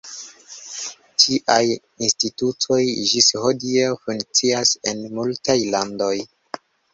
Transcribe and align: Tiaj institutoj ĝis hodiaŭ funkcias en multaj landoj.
Tiaj 1.23 1.65
institutoj 2.07 2.79
ĝis 3.11 3.27
hodiaŭ 3.43 3.93
funkcias 4.07 4.73
en 4.93 5.05
multaj 5.21 5.59
landoj. 5.77 6.13